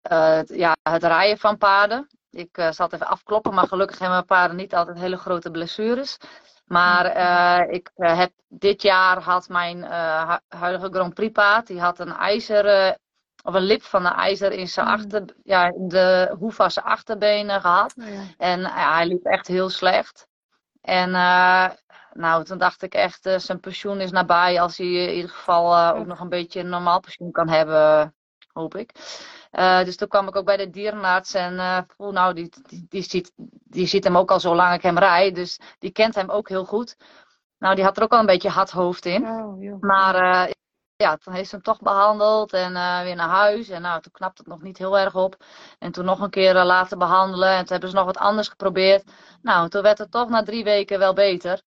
[0.00, 2.06] eh, het- ja, het rijden van paarden.
[2.30, 5.50] Ik eh, zal het even afkloppen, maar gelukkig hebben mijn paarden niet altijd hele grote
[5.50, 6.16] blessures.
[6.64, 11.98] Maar eh, ik heb dit jaar had mijn hu- huidige Grand Prix paard, die had
[11.98, 12.94] een ijzer, eh,
[13.42, 14.92] of een lip van een ijzer in zijn Mm.
[14.92, 17.94] achter, ja, de hoef van zijn achterbenen gehad.
[17.98, 18.20] Oh ja.
[18.36, 20.26] En ja, hij liep echt heel slecht.
[20.80, 21.70] En eh,
[22.12, 25.74] nou, toen dacht ik echt, eh, zijn pensioen is nabij als hij in ieder geval
[25.74, 28.14] eh, ook nog een beetje een normaal pensioen kan hebben,
[28.52, 28.92] hoop ik.
[29.50, 32.86] Eh, dus toen kwam ik ook bij de dierenarts en eh, voel, nou, die, die,
[32.88, 33.32] die, ziet,
[33.64, 36.48] die ziet hem ook al zo lang ik hem rijd, dus die kent hem ook
[36.48, 36.96] heel goed.
[37.58, 39.26] Nou, die had er ook al een beetje hard hoofd in.
[39.28, 39.80] Oh.
[39.80, 40.52] Maar eh,
[41.00, 43.68] ja, toen heeft ze hem toch behandeld en eh, weer naar huis.
[43.68, 45.44] En nou, toen knapte het nog niet heel erg op.
[45.78, 47.48] En toen nog een keer eh, laten behandelen.
[47.48, 49.10] En toen hebben ze nog wat anders geprobeerd.
[49.42, 51.62] Nou, toen werd het toch na drie weken wel beter.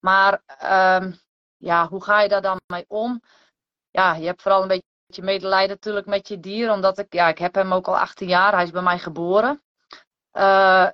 [0.00, 1.12] Maar ehm,
[1.56, 3.22] ja, hoe ga je daar dan mee om?
[3.90, 6.72] Ja, je hebt vooral een beetje medelijden natuurlijk met je dier.
[6.72, 8.52] Omdat ik, ja, ik heb hem ook al 18 jaar.
[8.52, 9.62] Hij is bij mij geboren.
[10.30, 10.88] Eh,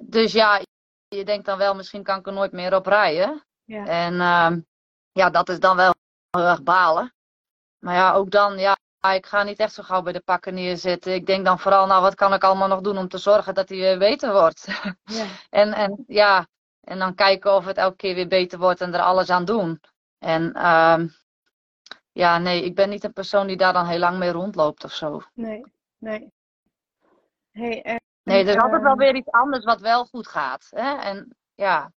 [0.00, 0.60] dus ja,
[1.08, 3.44] je denkt dan wel, misschien kan ik er nooit meer op rijden.
[3.64, 3.86] Ja.
[3.86, 4.60] En ehm,
[5.12, 5.94] ja, dat is dan wel
[6.30, 7.14] heel erg balen.
[7.78, 8.76] Maar ja, ook dan, ja,
[9.14, 11.14] ik ga niet echt zo gauw bij de pakken neerzetten.
[11.14, 13.68] Ik denk dan vooral, nou, wat kan ik allemaal nog doen om te zorgen dat
[13.68, 14.66] hij weer beter wordt?
[15.04, 15.26] Ja.
[15.50, 16.46] en, en ja,
[16.80, 19.80] en dan kijken of het elke keer weer beter wordt en er alles aan doen.
[20.18, 21.08] En ehm,
[22.12, 24.92] ja, nee, ik ben niet een persoon die daar dan heel lang mee rondloopt of
[24.92, 25.22] zo.
[25.34, 25.64] Nee,
[25.98, 26.32] nee.
[27.50, 30.66] Hey, en, Nee, er is altijd wel ehm, weer iets anders wat wel goed gaat.
[30.70, 30.96] Hè?
[30.96, 31.92] En ja,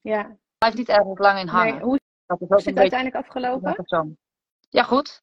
[0.00, 1.72] Ja, blijf niet ergens lang in hangen.
[1.74, 3.86] nee, hoe dat is ook is het uiteindelijk afgelopen?
[4.68, 5.22] Ja, goed.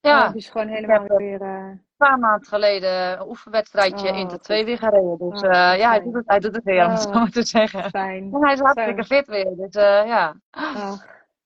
[0.00, 0.26] Ja.
[0.26, 1.42] Oh, dus gewoon helemaal weer...
[1.42, 1.48] Uh...
[1.48, 5.18] Een paar maanden geleden een oefenwedstrijdje oh, Inter 2 weer gereden.
[5.18, 7.26] Dus oh, uh, ja, hij doet, het, hij doet het weer, om het oh, zo
[7.26, 7.90] te zeggen.
[7.90, 8.34] Fijn.
[8.34, 10.36] En hij is hartstikke fit weer, dus uh, ja.
[10.50, 10.98] Oh, nou,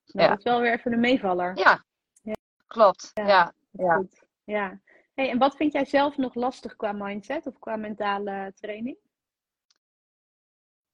[0.04, 0.28] ja.
[0.28, 1.56] Dat is wel weer even een meevaller.
[1.56, 1.84] Ja,
[2.22, 2.34] ja.
[2.66, 3.10] klopt.
[3.14, 3.52] Ja, ja.
[3.70, 4.04] ja.
[4.44, 4.80] ja.
[5.14, 8.96] Hey, en wat vind jij zelf nog lastig qua mindset of qua mentale training?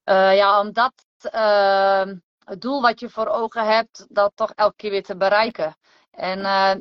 [0.04, 0.92] Uh, ja, omdat
[1.34, 2.12] uh,
[2.44, 5.76] het doel wat je voor ogen hebt, dat toch elke keer weer te bereiken.
[6.10, 6.72] En uh,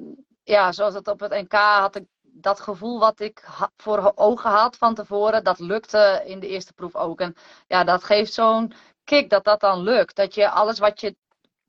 [0.43, 3.47] ja, zoals het op het NK had ik dat gevoel wat ik
[3.77, 7.19] voor ogen had van tevoren, dat lukte in de eerste proef ook.
[7.19, 7.35] En
[7.67, 10.15] ja, dat geeft zo'n kick dat dat dan lukt.
[10.15, 11.15] Dat je alles wat je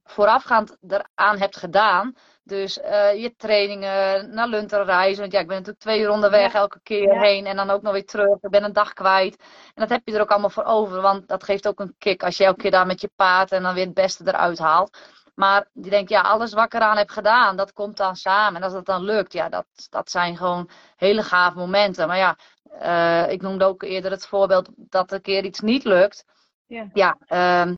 [0.05, 5.21] voorafgaand eraan hebt gedaan, dus uh, je trainingen, naar Lunter reizen.
[5.21, 7.47] Want ja, ik ben natuurlijk twee uur onderweg elke keer heen.
[7.47, 8.37] En dan ook nog weer terug.
[8.41, 9.37] Ik ben een dag kwijt.
[9.41, 11.01] En dat heb je er ook allemaal voor over.
[11.01, 12.23] Want dat geeft ook een kick.
[12.23, 14.99] Als je elke keer daar met je paard en dan weer het beste eruit haalt.
[15.35, 18.57] Maar die denkt, ja, alles wat ik eraan heb gedaan, dat komt dan samen.
[18.57, 22.07] En als dat dan lukt, ja, dat, dat zijn gewoon hele gave momenten.
[22.07, 22.37] Maar ja,
[22.83, 26.25] uh, ik noemde ook eerder het voorbeeld dat een keer iets niet lukt.
[26.67, 27.75] Ja, ja uh,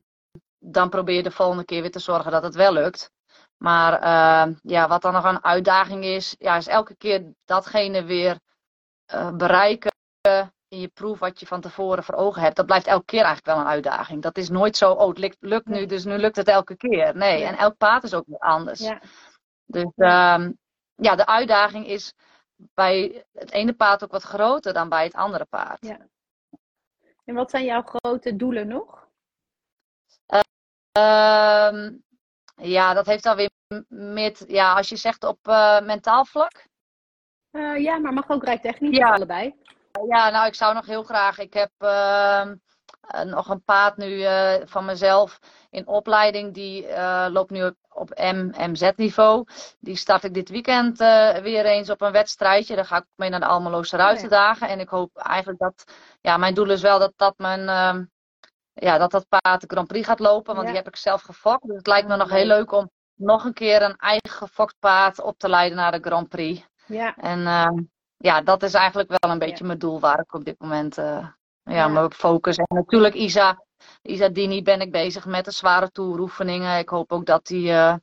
[0.59, 3.13] dan probeer je de volgende keer weer te zorgen dat het wel lukt.
[3.65, 8.39] Maar uh, ja, wat dan nog een uitdaging is, ja, is elke keer datgene weer
[9.13, 9.91] uh, bereiken
[10.67, 12.55] in je proef wat je van tevoren voor ogen hebt.
[12.55, 14.21] Dat blijft elke keer eigenlijk wel een uitdaging.
[14.21, 17.15] Dat is nooit zo, oh het lukt, lukt nu, dus nu lukt het elke keer.
[17.15, 18.79] Nee, en elk paard is ook weer anders.
[18.79, 19.01] Ja.
[19.65, 20.47] Dus uh,
[20.95, 22.13] ja, de uitdaging is
[22.55, 25.85] bij het ene paard ook wat groter dan bij het andere paard.
[25.85, 25.97] Ja.
[27.23, 29.07] En wat zijn jouw grote doelen nog?
[30.97, 31.89] Uh,
[32.55, 33.53] ja, dat heeft dan weer
[33.87, 36.67] met, ja, als je zegt op uh, mentaal vlak.
[37.51, 39.11] Uh, ja, maar mag ook rijtechnisch, ja.
[39.11, 39.55] allebei.
[40.09, 41.39] Ja, nou, ik zou nog heel graag.
[41.39, 42.45] Ik heb uh,
[43.23, 44.25] nog een paard nu
[44.65, 46.53] van mezelf in opleiding.
[46.53, 46.87] Die
[47.29, 49.45] loopt nu op M-MZ-niveau.
[49.79, 50.97] Die start ik dit weekend
[51.41, 52.75] weer eens op een wedstrijdje.
[52.75, 54.67] Daar ga ik mee naar de Almeloze Ruitendagen.
[54.67, 55.83] Oh, En ik hoop eigenlijk dat,
[56.21, 58.03] ja, mijn doel is wel dat dat mijn ehm,
[58.75, 60.55] ja, dat dat paard de Grand Prix gaat lopen.
[60.55, 61.67] Want die heb ik zelf gefokt.
[61.67, 65.21] Dus het lijkt me nog heel leuk om nog een keer een eigen gefokt paard
[65.21, 66.67] op te leiden naar de Grand Prix.
[66.87, 67.15] Ja.
[67.15, 67.83] En uh,
[68.17, 71.27] ja, dat is eigenlijk wel een beetje mijn doel waar ik op dit moment uh,
[71.63, 72.57] ja, me op focus.
[72.57, 73.63] En natuurlijk Isa,
[74.01, 76.77] Isa Dini ben ik bezig met de zware toeroefeningen.
[76.77, 77.95] Ik hoop ook dat die uh,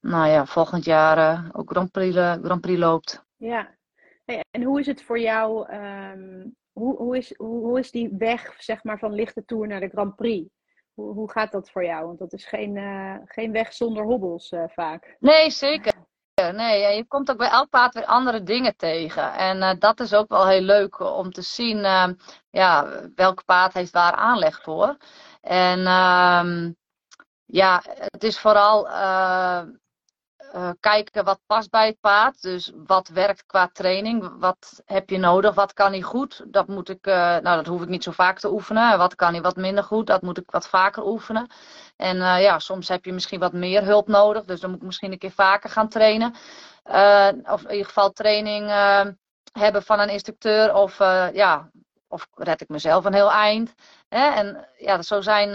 [0.00, 3.24] nou ja, volgend jaar ook Grand Prix, Grand Prix loopt.
[3.36, 3.74] Ja,
[4.24, 8.14] hey, en hoe is het voor jou um, hoe, hoe, is, hoe, hoe, is die
[8.18, 10.48] weg zeg maar, van lichte tour naar de Grand Prix?
[10.98, 12.06] Hoe, hoe gaat dat voor jou?
[12.06, 15.16] Want dat is geen, uh, geen weg zonder hobbels uh, vaak.
[15.20, 15.92] Nee, zeker.
[16.52, 19.32] Nee, je komt ook bij elk paard weer andere dingen tegen.
[19.32, 21.78] En uh, dat is ook wel heel leuk om te zien
[22.50, 24.96] ja, welk paard heeft waar aanleg voor.
[25.40, 26.72] En ehm,
[27.44, 28.88] ja, het is vooral
[30.54, 32.42] uh, kijken wat past bij het paard.
[32.42, 34.38] Dus wat werkt qua training.
[34.38, 35.54] Wat heb je nodig?
[35.54, 36.44] Wat kan hij goed?
[36.46, 38.98] Dat moet ik, uh, nou dat hoef ik niet zo vaak te oefenen.
[38.98, 40.06] Wat kan hij wat minder goed?
[40.06, 41.46] Dat moet ik wat vaker oefenen.
[41.96, 44.44] En uh, ja, soms heb je misschien wat meer hulp nodig.
[44.44, 46.34] Dus dan moet ik misschien een keer vaker gaan trainen.
[47.44, 48.70] of in ieder geval training
[49.52, 50.74] hebben van een instructeur.
[50.74, 50.98] Of
[51.32, 51.70] ja,
[52.08, 53.74] of red ik mezelf een heel eind.
[54.08, 54.28] Hè?
[54.30, 55.50] En ja, zo zijn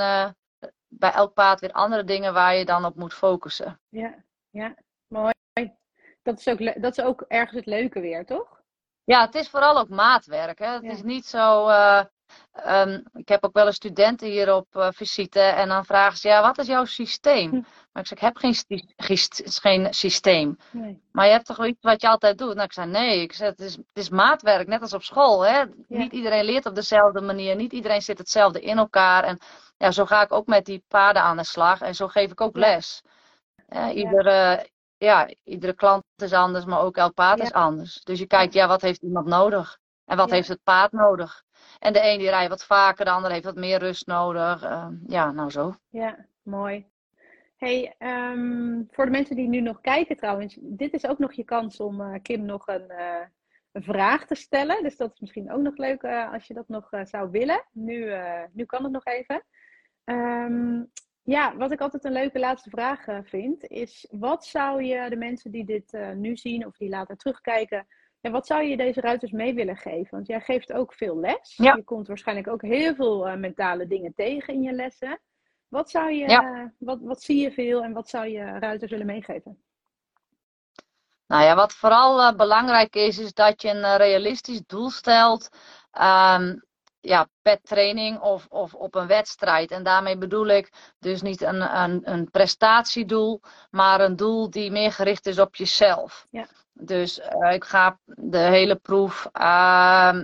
[0.88, 3.79] bij elk paard weer andere dingen waar je dan op moet focussen.
[3.89, 4.23] Ja.
[4.53, 4.75] Ja,
[5.07, 5.33] mooi.
[6.21, 8.61] Dat is ook, dat is ook ergens het leuke weer, toch?
[9.03, 10.59] Ja, het is vooral ook maatwerk.
[10.59, 10.67] Hè?
[10.67, 11.69] Het is niet zo.
[11.69, 12.03] Uh,
[12.67, 16.27] um, ik heb ook wel eens studenten hier op uh, visite en dan vragen ze:
[16.27, 17.49] ja, wat is jouw systeem?
[17.49, 17.61] Hm.
[17.91, 18.55] Maar ik zeg: ik heb geen,
[19.35, 20.57] geen systeem.
[20.71, 21.01] Nee.
[21.11, 22.53] Maar je hebt toch iets wat je altijd doet?
[22.53, 25.45] Nou, ik zei: nee, ik zeg, het, is, het is maatwerk, net als op school.
[25.45, 25.63] Hè?
[25.87, 29.23] Niet iedereen leert op dezelfde manier, niet iedereen zit hetzelfde in elkaar.
[29.23, 29.39] En
[29.77, 32.41] ja, zo ga ik ook met die paarden aan de slag en zo geef ik
[32.41, 33.03] ook les.
[33.93, 38.03] Iedere, ja, iedere klant is anders, maar ook elk paard is anders.
[38.03, 39.79] Dus je kijkt, ja, wat heeft iemand nodig?
[40.05, 41.43] En wat heeft het paard nodig?
[41.79, 44.63] En de een die rijdt wat vaker, de ander heeft wat meer rust nodig.
[44.63, 45.75] Uh, ja, nou zo.
[45.89, 46.86] Ja, mooi.
[47.57, 51.43] Hey, um, voor de mensen die nu nog kijken trouwens, dit is ook nog je
[51.43, 53.25] kans om uh, Kim nog een, uh,
[53.71, 54.83] een, vraag te stellen.
[54.83, 57.65] Dus dat is misschien ook nog leuk als je dat nog zou willen.
[57.71, 58.13] Nu,
[58.51, 59.43] nu kan het nog even.
[60.05, 60.91] Um,
[61.23, 65.15] ja, wat ik altijd een leuke laatste vraag uh, vind, is wat zou je de
[65.15, 67.88] mensen die dit uh, nu zien of die later terugkijken,
[68.19, 70.09] ja, wat zou je deze ruiters mee willen geven?
[70.09, 71.55] Want jij geeft ook veel les.
[71.55, 71.75] Ja.
[71.75, 75.19] Je komt waarschijnlijk ook heel veel uh, mentale dingen tegen in je lessen.
[75.67, 76.73] Wat, zou je, ja.
[76.77, 79.63] wat, wat zie je veel en wat zou je ruiters willen meegeven?
[81.27, 85.49] Nou ja, wat vooral belangrijk is, is dat je een realistisch doel stelt.
[86.01, 86.63] Um,
[87.05, 89.71] ja, per training of, of op een wedstrijd.
[89.71, 94.91] En daarmee bedoel ik dus niet een, een, een prestatiedoel, maar een doel die meer
[94.91, 96.27] gericht is op jezelf.
[96.29, 96.45] Ja.
[96.73, 100.19] Dus uh, ik ga de hele proef uh,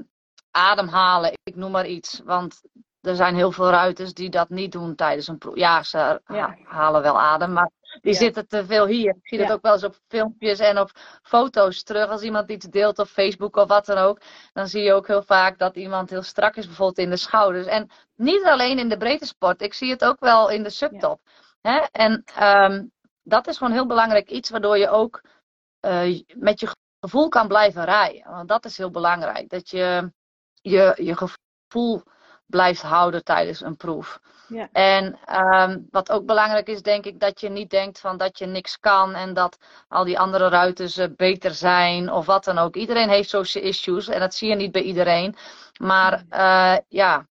[0.51, 2.21] ademhalen, ik noem maar iets.
[2.25, 2.61] Want
[3.01, 5.55] er zijn heel veel ruiters die dat niet doen tijdens een proef.
[5.55, 6.57] Ja, ze Ja.
[6.63, 7.69] halen wel adem, maar
[8.01, 8.19] die Ja.
[8.19, 9.15] zitten te veel hier.
[9.15, 9.53] Ik zie dat Ja.
[9.53, 12.09] ook wel eens op filmpjes en op foto's terug.
[12.09, 14.21] Als iemand iets deelt op Facebook of wat dan ook,
[14.53, 17.67] dan zie je ook heel vaak dat iemand heel strak is, bijvoorbeeld in de schouders.
[17.67, 21.21] En niet alleen in de breedte sport, ik zie het ook wel in de subtop.
[21.61, 21.77] Hè?
[21.91, 22.85] En ehm,
[23.23, 25.21] dat is gewoon heel belangrijk iets waardoor je ook
[25.79, 26.67] eh, met je
[26.99, 28.31] gevoel kan blijven rijden.
[28.31, 29.49] Want dat is heel belangrijk.
[29.49, 30.11] Dat je
[30.61, 32.03] je, je gevoel
[32.49, 34.19] blijft houden tijdens een proef.
[34.47, 34.69] Ja.
[34.71, 38.45] En ehm, wat ook belangrijk is, denk ik, dat je niet denkt van dat je
[38.45, 39.57] niks kan en dat
[39.87, 42.75] al die andere ruiters eh, beter zijn of wat dan ook.
[42.75, 45.35] Iedereen heeft social issues en dat zie je niet bij iedereen.
[45.79, 47.27] Maar eh, ja,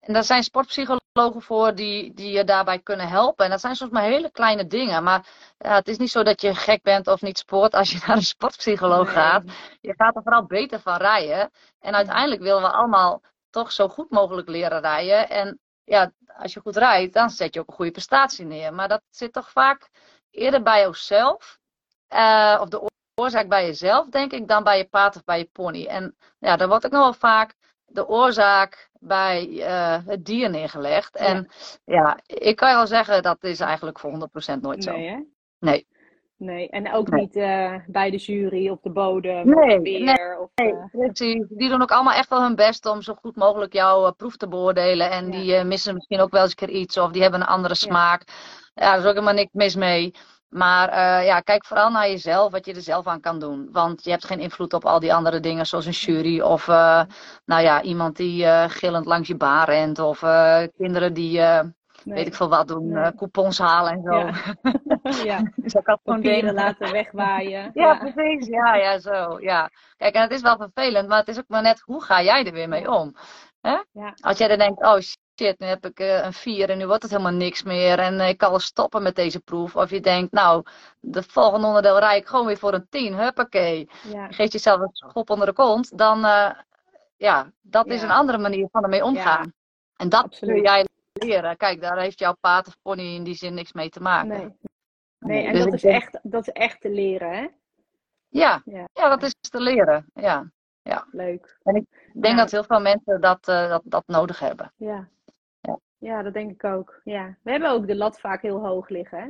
[0.00, 3.44] en daar zijn sportpsychologen voor die, die je daarbij kunnen helpen.
[3.44, 5.02] En dat zijn soms maar hele kleine dingen.
[5.02, 5.26] Maar
[5.58, 8.16] ja, het is niet zo dat je gek bent of niet sport als je naar
[8.16, 9.14] een sportpsycholoog Nee.
[9.14, 9.44] gaat.
[9.80, 11.50] Je gaat er vooral beter van rijden.
[11.80, 13.22] En uiteindelijk willen we allemaal
[13.54, 15.28] toch zo goed mogelijk leren rijden.
[15.28, 18.74] En ja, als je goed rijdt, dan zet je ook een goede prestatie neer.
[18.74, 19.88] Maar dat zit toch vaak
[20.30, 21.58] eerder bij jezelf.
[22.08, 25.48] eh, of de oorzaak bij jezelf, denk ik, dan bij je paard of bij je
[25.52, 25.86] pony.
[25.86, 31.16] En ja, dan wordt ook nog wel vaak de oorzaak bij eh, het dier neergelegd.
[31.16, 31.48] En
[31.84, 34.90] ja, ik kan je wel zeggen, dat is eigenlijk voor 100% nooit zo.
[34.90, 35.20] Nee, hè?
[35.58, 35.86] Nee.
[36.36, 37.20] Nee, en ook Nee.
[37.20, 40.38] niet eh, bij de jury op de bodem Nee, of weer.
[40.40, 41.44] Of, Nee, eh, precies.
[41.48, 44.36] Die doen ook allemaal echt wel hun best om zo goed mogelijk jouw eh, proef
[44.36, 45.10] te beoordelen.
[45.10, 45.30] En Ja.
[45.40, 47.74] die eh, missen misschien ook wel eens een keer iets of die hebben een andere
[47.74, 48.22] smaak.
[48.74, 50.14] Ja, daar is ook helemaal niks mis mee.
[50.48, 53.68] Maar eh, ja, kijk vooral naar jezelf, wat je er zelf aan kan doen.
[53.72, 57.02] Want je hebt geen invloed op al die andere dingen, zoals een jury of eh,
[57.44, 59.98] nou ja, iemand die eh, gillend langs je baan rent.
[59.98, 61.60] Of eh, kinderen die, eh,
[62.04, 62.14] nee.
[62.16, 63.04] weet ik veel wat doen, Nee.
[63.04, 64.18] eh, coupons halen en zo.
[64.18, 64.32] Ja.
[65.24, 67.70] ja, Dus kan gewoon papieren laten wegwaaien.
[67.82, 68.46] Ja, precies.
[68.46, 69.40] Ja, ja, zo.
[69.40, 69.70] Ja.
[69.96, 72.44] Kijk, en het is wel vervelend, maar het is ook maar net hoe ga jij
[72.46, 73.16] er weer mee om?
[73.60, 73.76] Hè?
[73.92, 74.14] Ja.
[74.20, 77.02] Als jij dan denkt, oh shit, nu heb ik eh, een 4 en nu wordt
[77.02, 79.76] het helemaal niks meer en eh, ik kan wel stoppen met deze proef.
[79.76, 80.62] Of je denkt, nou,
[81.00, 83.88] de volgende onderdeel rij ik gewoon weer voor een 10, huppakee.
[84.12, 84.26] Ja.
[84.26, 86.20] Je geeft jezelf een schop onder de kont, dan,
[87.16, 89.52] ja, dat is een andere manier van ermee omgaan.
[89.96, 90.84] En dat kun jij
[91.24, 91.56] leren.
[91.56, 94.28] Kijk, daar heeft jouw paard of pony in die zin niks mee te maken.
[94.28, 94.56] Nee.
[95.18, 97.48] Nee, en Dus dat is, denk- echt, dat is echt te leren, hè?
[98.28, 100.06] Ja, Ja, ja, dat is te leren.
[100.14, 100.50] Ja.
[101.10, 101.58] leuk.
[101.62, 102.34] Ik denk Ja.
[102.36, 104.72] dat heel veel mensen dat, eh, dat, dat nodig hebben.
[104.76, 105.08] Ja.
[105.60, 105.78] Ja.
[105.98, 107.00] ja, dat denk ik ook.
[107.04, 107.36] Ja.
[107.42, 109.28] We hebben ook de lat vaak heel hoog liggen, hè?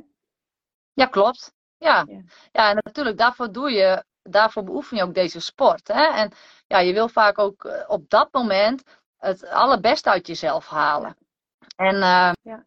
[0.93, 1.53] Ja, klopt.
[1.77, 2.05] Ja.
[2.09, 2.21] Ja.
[2.53, 5.89] ja, en natuurlijk, daarvoor doe je, daarvoor beoefen je ook deze sport.
[5.89, 6.05] Hè?
[6.05, 6.33] En
[6.67, 8.83] ja, je wil vaak ook eh, op dat moment
[9.17, 11.17] het allerbeste uit jezelf halen.
[11.77, 12.65] En eh, Ja.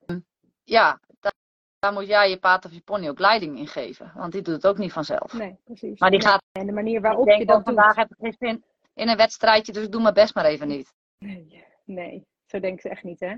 [0.64, 1.34] ja, daar,
[1.80, 4.12] daar moet jij je paard of je pony ook leiding in geven.
[4.16, 5.34] Want die doet het ook niet vanzelf.
[5.34, 6.00] Nee, precies.
[6.00, 7.96] Maar die gaat, En de manier waarop je dat oh, vandaag doet.
[7.96, 10.94] heb ik geen zin in een wedstrijdje, dus ik doe mijn best maar even niet.
[11.18, 13.36] Nee, nee, zo denken ze echt niet, hè?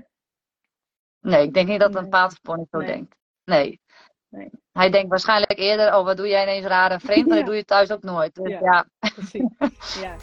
[1.20, 2.02] Nee, ik denk niet dat Nee.
[2.02, 2.86] een paard of pony zo Nee.
[2.86, 3.16] denkt.
[3.44, 3.80] Nee.
[4.28, 4.50] Nee.
[4.72, 7.34] Hij denkt waarschijnlijk eerder, oh wat doe jij ineens raar en vreemd, Ja.
[7.34, 8.34] dat doe je thuis ook nooit.
[8.34, 8.58] Dus Ja.
[8.60, 9.44] ja, Precies.
[10.02, 10.16] Ja.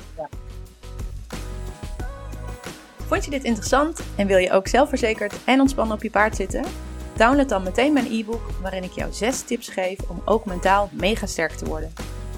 [3.08, 6.64] Vond je dit interessant en wil je ook zelfverzekerd en ontspannen op je paard zitten?
[7.16, 11.26] Download dan meteen mijn e-book waarin ik jou 6 tips geef om ook mentaal mega
[11.26, 11.94] sterk te worden.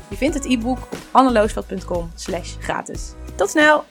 [0.10, 3.14] Je vindt het e-book op anneloosveld.com slash gratis.
[3.36, 3.84] Tot snel!